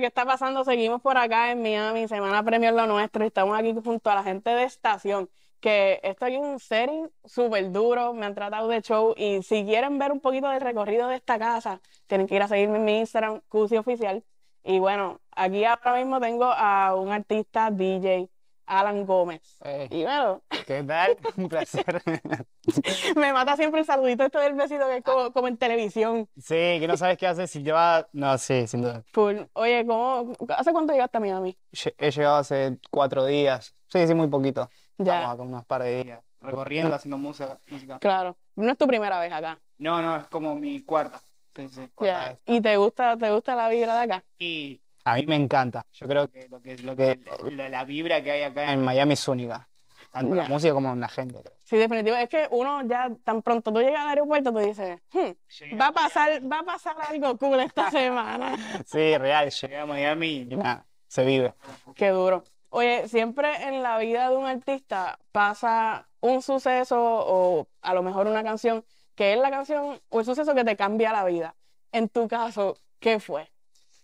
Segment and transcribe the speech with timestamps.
[0.00, 0.64] ¿qué está pasando?
[0.64, 4.50] Seguimos por acá en Miami, Semana Premier Lo Nuestro, estamos aquí junto a la gente
[4.50, 5.28] de Estación,
[5.60, 9.98] que estoy en un setting súper duro, me han tratado de show, y si quieren
[9.98, 12.98] ver un poquito del recorrido de esta casa, tienen que ir a seguirme en mi
[13.00, 14.24] Instagram, Cusi Oficial.
[14.64, 18.30] Y bueno, aquí ahora mismo tengo a un artista DJ,
[18.66, 19.58] Alan Gómez.
[19.62, 21.16] Hey, Y bueno, ¿qué tal?
[21.36, 22.02] Un placer.
[23.16, 26.28] me mata siempre el saludito este del besito que es como, como en televisión.
[26.36, 28.08] Sí, que no sabes qué haces si lleva.
[28.12, 29.02] No, sí, sin duda.
[29.12, 29.36] Full.
[29.54, 31.56] Oye, ¿cómo, ¿hace cuánto llegaste a Miami?
[31.98, 33.74] He llegado hace cuatro días.
[33.88, 34.68] Sí, sí, muy poquito.
[34.98, 35.30] Ya.
[35.30, 36.20] Acá unos par de días.
[36.40, 37.60] Recorriendo, haciendo música.
[37.68, 37.98] música.
[38.00, 39.60] Claro, no es tu primera vez acá.
[39.78, 41.20] No, no, es como mi cuarta.
[41.54, 42.28] Sí, sí, cuarta Ya.
[42.30, 42.38] vez.
[42.46, 44.24] ¿Y te gusta, te gusta la vibra de acá?
[44.38, 45.84] Y a mí me encanta.
[45.92, 47.18] Yo creo que lo que, lo que
[47.52, 49.68] la, la vibra que hay acá en Miami es única.
[50.10, 50.48] Tanto la Ya.
[50.48, 51.38] música como la gente.
[51.64, 52.16] Sí, definitivo.
[52.16, 55.92] Es que uno ya tan pronto tú llegas al aeropuerto, tú dices, "Hmm, va a
[55.92, 58.56] pasar, va a pasar algo cool esta semana.
[58.84, 59.50] Sí, real.
[59.50, 61.54] Llegué a Miami y nada, se vive.
[61.94, 62.44] Qué duro.
[62.68, 68.26] Oye, siempre en la vida de un artista pasa un suceso o a lo mejor
[68.26, 71.54] una canción que es la canción o el suceso que te cambia la vida.
[71.90, 73.50] En tu caso, ¿qué fue?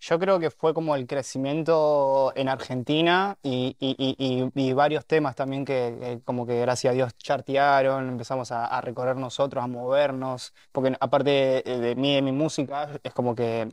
[0.00, 4.14] Yo creo que fue como el crecimiento en Argentina y, y- y-
[4.54, 9.16] y- y varios temas también que como que gracias a Dios chartearon, empezamos a, recorrer
[9.16, 13.68] nosotros, a movernos, porque aparte de, mí, de mi música, es como que,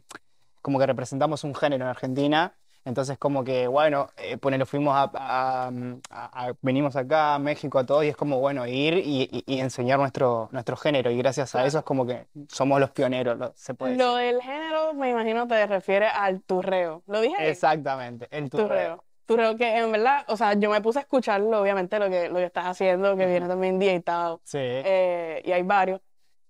[0.62, 2.56] como que representamos un género en Argentina.
[2.86, 5.68] Entonces como que, bueno, eh, ponele, fuimos a, a-
[6.12, 9.44] a- a- venimos acá a México a todos y es como, bueno, ir y, y-
[9.48, 13.38] y enseñar nuestro, nuestro género y gracias a eso es como que somos los pioneros,
[13.38, 14.06] lo- se puede decir.
[14.06, 17.02] Lo del género, me imagino, te refieres al turreo.
[17.08, 17.36] ¿Lo dije?
[17.38, 17.50] bien?
[17.50, 18.68] Exactamente, el turreo.
[18.68, 19.04] Turreo.
[19.26, 22.36] Turreo que en verdad, o sea, yo me puse a escucharlo, obviamente, lo que, lo
[22.36, 24.60] que estás haciendo, que viene también editado, Sí.
[24.62, 26.00] eh, y hay varios.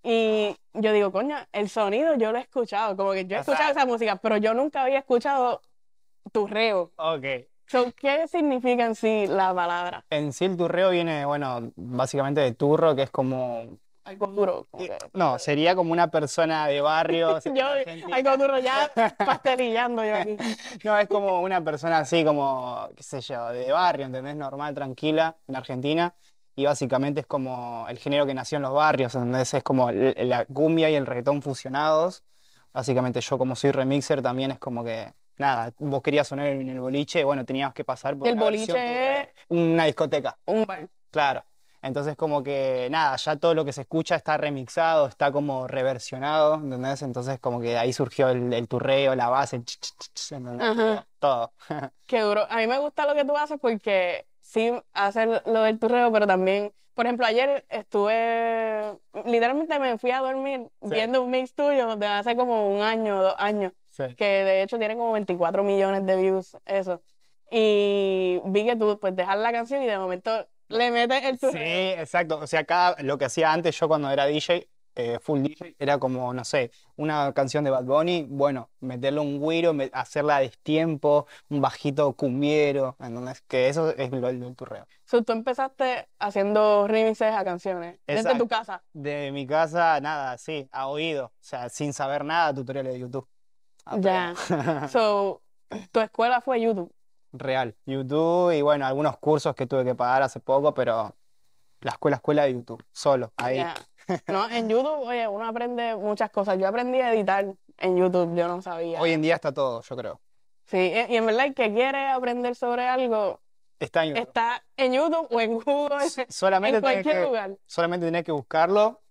[0.04, 3.44] Y yo digo, coño, el sonido yo lo he escuchado, como que yo he O
[3.44, 5.62] sea- escuchado esa música, pero yo nunca había escuchado
[6.40, 6.92] turreo.
[6.98, 7.26] Ok.
[7.68, 10.06] So, ¿qué significa en sí la palabra?
[10.10, 13.78] En sí el turreo viene, bueno, básicamente de turro, que es como...
[14.04, 14.68] Algo duro.
[14.70, 17.40] como que- No, sería como una persona de barrio.
[17.56, 17.66] Yo,
[18.14, 20.38] algo duro ya pastelillando yo aquí.
[20.84, 24.36] No, es como una persona así como, qué sé yo, de barrio, ¿entendés?
[24.36, 26.14] Normal, tranquila, en Argentina.
[26.56, 29.52] Y básicamente es como el género que nació en los barrios, ¿entendés?
[29.56, 32.24] Es como la cumbia y el reggaetón fusionados.
[32.74, 36.80] Básicamente yo como soy remixer también es como que, nada, vos querías sonar en el
[36.80, 39.64] boliche, bueno, teníamos que pasar por El una versión boliche turreo.
[39.74, 40.38] Una discoteca.
[40.46, 40.88] un bar.
[41.12, 41.44] Claro.
[41.82, 46.56] Entonces como que nada, ya todo lo que se escucha está remixado, está como reversionado,
[46.56, 47.04] ¿entendés?
[47.04, 50.34] Entonces como que ahí surgió el, el turreo, la base, el ch, ch, ch.
[51.20, 51.54] Todo.
[52.08, 52.48] Qué duro.
[52.50, 56.26] A mí me gusta lo que tú haces porque sí hacer lo del turreo, pero
[56.26, 60.90] también, por ejemplo, ayer estuve, literalmente me fui a dormir Sí.
[60.90, 64.16] viendo un mix tuyo de hace como un año, dos años, Sí.
[64.16, 67.02] que de hecho tiene como 24 millones de views, eso.
[67.52, 71.46] Y vi que tú pues dejas la canción y de momento le metes el Sí,
[71.48, 72.02] turreo.
[72.02, 72.40] exacto.
[72.40, 74.68] O sea, acá lo que hacía antes yo cuando era DJ,
[74.98, 79.40] eh, full DJ, era como, no sé, una canción de Bad Bunny, bueno, meterle un
[79.40, 83.42] güiro, me- hacerla a destiempo, un bajito cumbiero, ¿entendés?
[83.42, 84.88] Que eso es lo del turreo.
[85.06, 88.48] So, tú empezaste haciendo remixes a canciones desde tu Exacto.
[88.48, 88.84] casa.
[88.94, 91.26] De mi casa, nada, sí, a oído.
[91.28, 93.28] O sea, sin saber nada, tutoriales de YouTube.
[93.86, 94.34] A Ya.
[94.90, 95.42] So,
[95.92, 96.92] tu escuela fue YouTube.
[97.32, 97.76] Real.
[97.86, 101.16] YouTube y bueno, algunos cursos que tuve que pagar hace poco, pero
[101.82, 103.58] la escuela, escuela de YouTube, solo, ahí.
[103.58, 103.76] Ya.
[104.28, 106.60] No, en YouTube, oye, uno aprende muchas cosas.
[106.60, 107.44] Yo aprendí a editar
[107.80, 109.02] en YouTube, yo no sabía.
[109.02, 110.22] Hoy en día está todo, yo creo.
[110.66, 110.78] Sí,
[111.10, 113.42] y en verdad el que quiere aprender sobre algo
[113.80, 114.28] Está en YouTube.
[114.28, 115.98] está en YouTube o en Google,
[116.30, 117.58] Solamente en cualquier que, lugar.
[117.66, 119.02] solamente tenés que buscarlo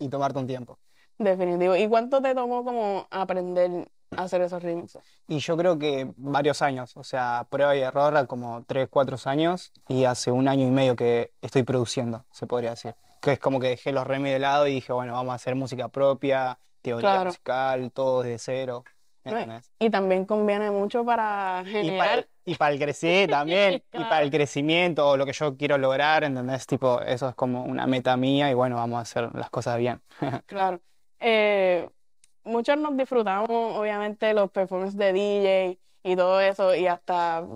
[0.00, 0.78] y tomarte un tiempo.
[1.16, 1.76] Definitivo.
[1.76, 5.02] ¿Y cuánto te tomó como aprender hacer esos remixes?
[5.28, 9.72] Y yo creo que varios años, o sea, prueba y error, como 3, 4 años,
[9.88, 12.94] y hace un año y medio que estoy produciendo, se podría decir.
[13.20, 15.54] Que es como que dejé los remix de lado y dije, bueno, vamos a hacer
[15.54, 17.26] música propia, teoría Claro.
[17.26, 18.84] musical, todo desde cero.
[19.22, 19.70] ¿entendés?
[19.78, 22.18] Y también conviene mucho para Y para, generar.
[22.20, 24.08] el, y para el crecer también, y Claro.
[24.08, 26.66] para el crecimiento o lo que yo quiero lograr, ¿entendés?
[26.66, 30.00] Tipo, eso es como una meta mía y bueno, vamos a hacer las cosas bien.
[30.46, 30.80] Claro.
[31.20, 31.86] Eh,
[32.44, 37.46] muchos nos disfrutamos, obviamente, los performances de DJ y todo eso, y hasta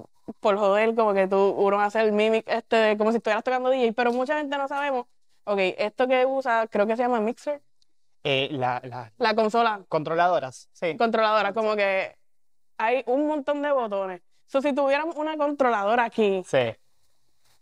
[0.40, 3.92] por joder, como que tú, uno hace el mimic este, como si estuvieras tocando DJ,
[3.94, 5.06] pero mucha gente no sabemos.
[5.44, 7.60] Ok, esto que usa, creo que se llama Mixer,
[8.26, 8.80] Eh, la-
[9.18, 10.96] la consola controladoras, sí.
[10.96, 12.16] controladora, como que
[12.78, 14.22] hay un montón de botones.
[14.46, 16.74] So, si tuviéramos una controladora aquí, Sí.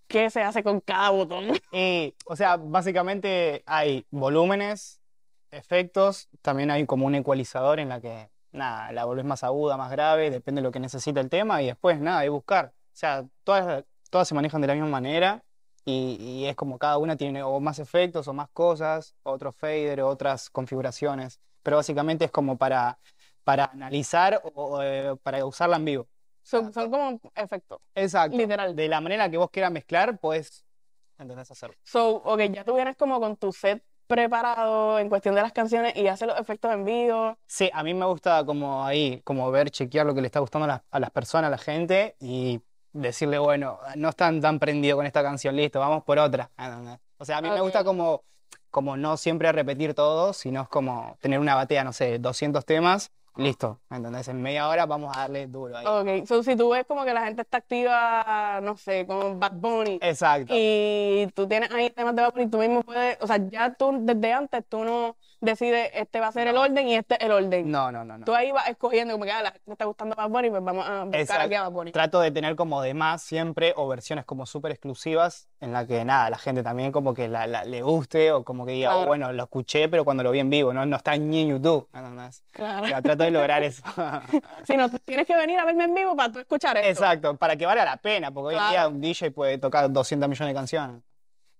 [0.06, 1.46] ¿qué se hace con cada botón?
[1.72, 5.00] Y, o sea, básicamente hay volúmenes,
[5.52, 9.90] efectos, también hay como un ecualizador en la que nada, la volvés más aguda, más
[9.90, 12.66] grave, depende de lo que necesita el tema y después nada, hay buscar.
[12.74, 15.44] O sea, todas, todas se manejan de la misma manera
[15.84, 20.02] y, y es como cada una tiene o más efectos o más cosas, otro fader,
[20.02, 22.98] otras configuraciones, pero básicamente es como para,
[23.44, 26.08] para analizar o, o, eh, para usarla en vivo.
[26.42, 28.36] Son, son como efectos, Exacto.
[28.36, 28.74] literal.
[28.74, 30.64] De la manera que vos quieras mezclar, pues,
[31.18, 31.50] ¿entendés?
[31.50, 31.76] Hacerlo.
[31.84, 35.96] So, ok, ya tú vienes como con tu set preparado en cuestión de las canciones
[35.96, 37.36] y haces los efectos en vivo.
[37.46, 40.64] Sí, a mí me gusta como ahí, como ver, chequear lo que le está gustando
[40.64, 42.60] a las, a las personas, a la gente y
[42.92, 46.50] decirle, bueno, no están tan prendidos con esta canción, listo, vamos por otra.
[46.58, 46.98] ¿entendés?
[47.18, 47.62] O sea, a mí me Ok.
[47.62, 48.22] gusta como,
[48.70, 53.10] como no siempre repetir todo, sino es como tener una batea, no sé, 200 temas,
[53.36, 54.28] listo, ¿entendés?
[54.28, 55.86] En media hora vamos a darle duro ahí.
[55.86, 59.52] Ok, so, si tú ves como que la gente está activa, no sé, con Bad
[59.54, 60.52] Bunny Exacto.
[60.56, 63.98] y tú tienes ahí temas de Bad Bunny, tú mismo puedes, o sea, ya tú
[64.00, 67.32] desde antes tú no decides este va a ser el orden y este es el
[67.32, 67.70] orden.
[67.70, 68.24] No, no, no, no.
[68.24, 70.86] Tú ahí vas escogiendo como que ah, la gente está gustando Bad Bunny, pues vamos
[70.88, 71.42] a buscar Exacto.
[71.44, 71.92] aquí a Bad Bunny.
[71.92, 76.04] Trato de tener como de más siempre o versiones como súper exclusivas en la que
[76.04, 79.02] nada, la gente también como que la, la- le guste o como que diga, Claro.
[79.02, 81.48] "Oh, bueno, lo escuché, pero cuando lo vi en vivo, no, no está ni en
[81.50, 81.88] YouTube.
[81.92, 82.42] ¿entendés?
[82.52, 82.84] Claro.
[82.84, 83.82] O sea, trato de lograr eso.
[84.64, 86.88] Si no, tienes que venir a verme en vivo para tú escuchar esto.
[86.90, 88.88] Exacto, para que valga la pena, porque hoy en día Claro.
[88.90, 91.02] un DJ puede tocar 200 millones de canciones.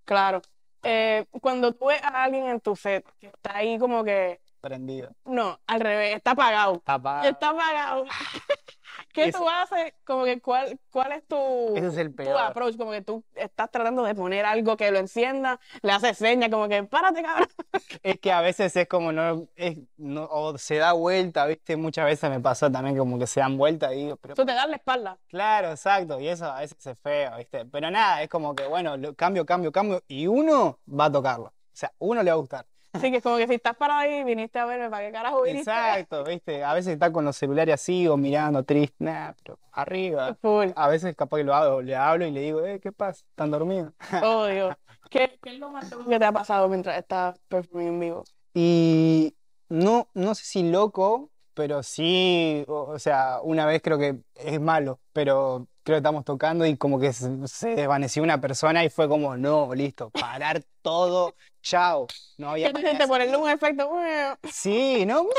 [0.05, 0.43] Claro.
[0.85, 5.11] Eh, cuando tú ves a alguien en tu set que está ahí como que, Prendido.
[5.25, 6.75] no, al revés, está apagado.
[6.77, 7.29] Está apagado.
[7.29, 8.05] Está apagado.
[9.13, 9.95] ¿Qué Ese- tú haces?
[10.05, 11.37] Como que cuál, cuál es tu,
[11.77, 12.39] Ese es el tu peor.
[12.41, 12.77] approach?
[12.77, 16.69] Como que tú estás tratando de poner algo que lo encienda, le haces señas como
[16.69, 17.49] que párate, cabrón.
[18.03, 21.77] Es que a veces es como no, es, no, o se da vuelta, ¿viste?
[21.77, 24.53] Muchas veces me pasa también como que se dan vuelta y digo, pero Tú te
[24.55, 25.19] das la espalda.
[25.29, 27.65] Claro, exacto, y eso a veces es feo, ¿viste?
[27.67, 31.47] Pero nada, es como que, bueno, lo- cambio, cambio, cambio, y uno va a tocarlo.
[31.47, 32.67] O sea, uno le va a gustar.
[32.93, 35.43] Así que es como que si estás parado ahí, viniste a verme, ¿para qué carajo
[35.43, 35.71] viniste?
[35.71, 36.63] Exacto, ¿viste?
[36.63, 40.37] A veces está con los celulares así o mirando triste, nada, pero arriba.
[40.43, 40.69] Full.
[40.77, 43.25] A veces capaz que lo hago, le hablo y le digo, eh, ¿qué pasa?
[43.31, 43.93] ¿Están dormidos?
[44.23, 44.75] Oh, Dios.
[45.11, 48.25] ¿Qué, qué es lo más loco que te ha pasado mientras estás performing en vivo?
[48.55, 49.37] Y
[49.69, 54.61] no, no sé si loco, pero sí, o, o sea, una vez creo que es
[54.61, 59.09] malo, pero creo que estamos tocando y como que se, desvaneció una persona y fue
[59.09, 62.07] como, no, listo, parar todo, chao.
[62.39, 63.91] No había ¿Qué te Ponerle un efecto.
[63.95, 65.27] La Sí, ¿no?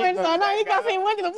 [0.00, 1.32] persona ahí casi muerta.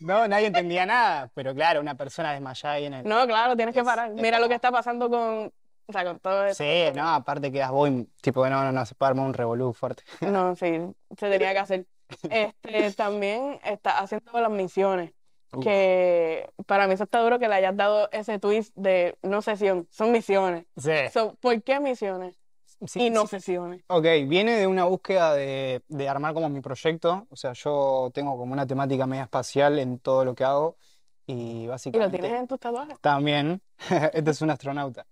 [0.00, 3.08] No, nadie entendía nada, pero claro, una persona desmayada ahí en el...
[3.08, 4.10] No, claro, tienes que parar.
[4.10, 5.52] Mira lo que está pasando con,
[5.86, 6.64] o sea, con todo esto.
[6.64, 9.72] Sí, no, aparte quedas vos y tipo, no, no, no, se puede armar un revolú
[9.72, 10.02] fuerte.
[10.20, 10.80] No, sí,
[11.18, 11.86] se tenía que hacer.
[12.30, 15.12] Este, también está haciendo las misiones,
[15.58, 15.64] Uf.
[15.64, 19.86] que para mí eso está duro que le hayas dado ese twist de no sesión,
[19.90, 20.66] son misiones.
[20.76, 22.36] Sí, So, ¿por qué misiones
[22.86, 23.28] sí, y no sí.
[23.28, 23.82] sesiones?
[23.88, 27.26] Ok, viene de una búsqueda de, de armar como mi proyecto.
[27.30, 30.76] O sea, yo tengo como una temática media espacial en todo lo que hago.
[31.26, 32.98] Y ¿Y lo básicamente tienes en tus tatuajes?
[33.00, 33.62] también,
[34.12, 35.06] este es un astronauta.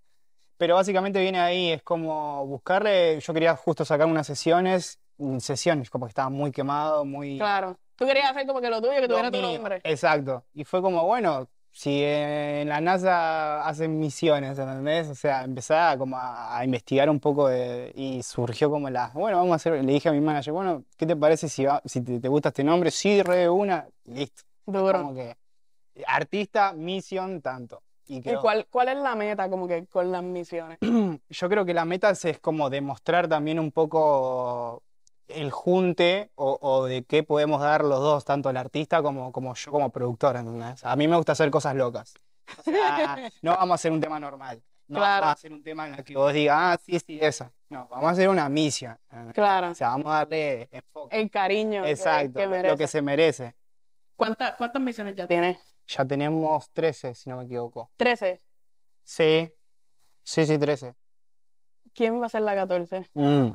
[0.58, 5.00] Pero básicamente viene ahí, es como buscarle, yo quería justo sacar unas sesiones,
[5.40, 7.38] sesiones, como que estaba muy quemado, muy...
[7.38, 7.76] Claro.
[7.96, 9.80] Tú querías hacer como que lo tuyo, que tuviera tu nombre.
[9.84, 10.44] Exacto.
[10.54, 15.08] Y fue como, bueno, si en la NASA hacen misiones, ¿entendés?
[15.08, 19.10] O sea, empecé a, como a, a investigar un poco de- y surgió como la,
[19.14, 21.80] bueno, vamos a hacer, le dije a mi manager, bueno, ¿qué te parece si, va-
[21.84, 22.90] si te, te gusta este nombre?
[22.90, 24.42] Sí, re una, listo.
[24.66, 24.98] Duro.
[24.98, 25.36] Como que
[26.06, 27.82] artista, misión, tanto.
[28.06, 30.78] Y ¿Y cuál, cuál es la meta como que con las misiones?
[31.30, 34.82] Yo creo que la meta es, es como demostrar también un poco
[35.40, 39.54] el junte o, o de qué podemos dar los dos, tanto el artista como, como
[39.54, 40.84] yo como productor, ¿entendés?
[40.84, 42.14] A mí me gusta hacer cosas locas.
[42.58, 44.62] O sea, no vamos a hacer un tema normal.
[44.88, 45.22] No Claro.
[45.22, 47.50] vamos a hacer un tema en el que vos digas, ah, sí, sí, esa.
[47.70, 48.98] No, vamos a hacer una misión.
[49.32, 49.70] Claro.
[49.70, 51.18] O sea, vamos a darle enfoque.
[51.20, 53.54] El cariño Exacto, que lo- que se merece.
[54.16, 55.56] ¿Cuántas, cuántas misiones ya tienes?
[55.86, 57.90] Ya tenemos 13, si no me equivoco.
[57.96, 58.42] Trece.
[59.02, 59.50] Sí,
[60.22, 60.94] sí, sí, 13.
[61.94, 63.06] ¿Quién va a ser la 14?
[63.14, 63.48] Mm.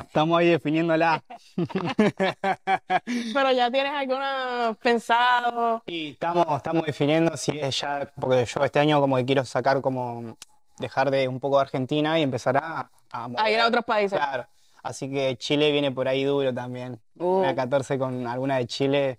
[0.00, 1.22] Estamos ahí definiéndola.
[3.34, 5.82] Pero ya tienes alguna pensado.
[5.86, 9.80] Y estamos, estamos definiendo si es ya, porque yo este año como que quiero sacar
[9.80, 10.36] como,
[10.78, 14.18] dejar de un poco de Argentina y empezar a, a A ir a otros países.
[14.18, 14.46] Claro.
[14.82, 17.00] Así que Chile viene por ahí duro también.
[17.18, 17.38] Uh.
[17.38, 19.18] Una 14 con alguna de Chile,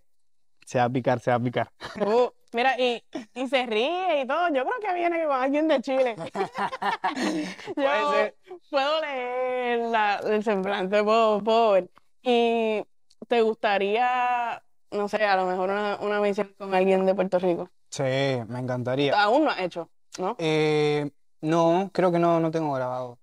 [0.66, 1.72] se va a picar, se va a picar.
[2.00, 3.04] Uh, mira, y,
[3.36, 4.48] y se ríe y todo.
[4.50, 6.16] Yo creo que viene con alguien de Chile.
[7.76, 11.90] Yo puedo leer la- el semblante, puedo, puedo ver.
[12.24, 12.84] ¿Y
[13.28, 17.70] te gustaría, no sé, a lo mejor una, una misión con alguien de Puerto Rico?
[17.90, 19.22] Sí, me encantaría.
[19.22, 20.36] Aún no has hecho, ¿no?
[20.40, 21.10] Eh,
[21.42, 23.20] no, creo que no, no tengo grabado.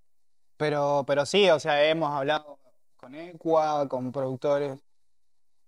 [0.57, 2.59] Pero, pero sí, o sea, hemos hablado
[2.97, 4.79] con Equa, con productores.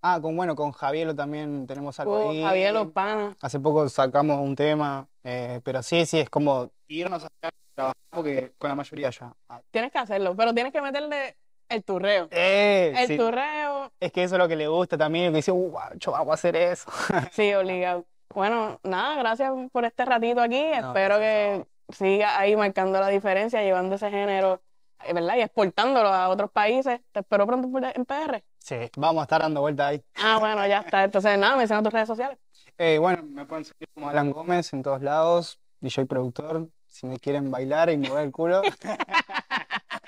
[0.06, 2.42] Ah, con bueno, con Javielo también tenemos algo Uh, ahí.
[2.42, 3.36] Javier Los Panas.
[3.40, 7.28] Hace poco sacamos un tema, eh, pero sí, sí, es como irnos a
[7.74, 9.32] trabajar porque con la mayoría ya.
[9.48, 11.36] Ah, Tienes que hacerlo, pero tienes que meterle
[11.70, 12.28] el turreo.
[12.32, 13.16] Eh, El sí.
[13.16, 16.28] turreo, Es que eso es lo que le gusta también, que dice, uh, yo vamos
[16.32, 16.90] a hacer eso.
[17.32, 18.04] sí, obligado.
[18.34, 20.62] Bueno, nada, gracias por este ratito aquí.
[20.82, 24.60] No, Espero que siga ahí marcando la diferencia, llevando ese género,
[25.06, 25.36] eh, ¿verdad?
[25.36, 27.00] Y exportándolo a otros países.
[27.12, 28.42] Te espero pronto en PR.
[28.64, 30.02] Sí, vamos a estar dando vueltas ahí.
[30.16, 31.04] Ah, bueno, ya está.
[31.04, 32.38] Entonces, nada, menciona tus redes sociales.
[32.78, 37.18] Eh, bueno, me pueden seguir como Alan Gómez en todos lados, DJ productor, si me
[37.18, 38.62] quieren bailar y mover el culo.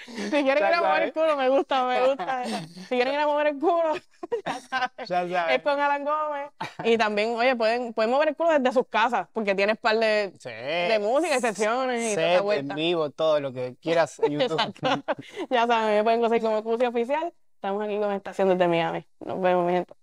[0.07, 1.07] Si quieren ir a mover sabes.
[1.09, 2.45] el culo, me gusta, me gusta.
[2.45, 3.95] Si quieren ir a mover el culo,
[4.47, 4.91] ya saben.
[5.09, 5.63] Ya Es sabes.
[5.63, 6.51] con Alan Gómez.
[6.85, 10.33] Y también, oye, pueden, pueden mover el culo desde sus casas, porque tienes par de,
[10.39, 10.51] Sí.
[10.51, 12.75] de música y sesiones y toda Set, en vuelta.
[12.77, 14.61] vivo, todo lo que quieras en YouTube.
[15.51, 17.33] Ya saben, me pueden conseguir como Cusi Oficial.
[17.57, 19.07] Estamos aquí con Estación desde Miami.
[19.21, 19.95] Nos vemos, mi gente.